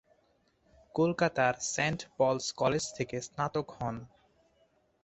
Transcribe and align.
কলকাতার 0.95 1.55
Saint 1.73 1.99
Paul's 2.17 2.45
College 2.61 2.83
থেকে 2.97 3.15
স্নাতক 3.27 3.67
হন। 3.77 3.95